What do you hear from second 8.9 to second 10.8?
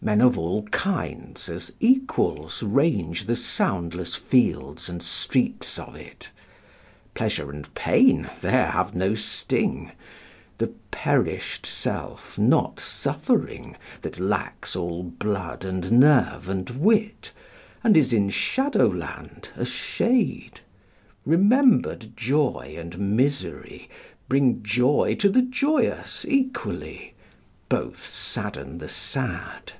no sting, The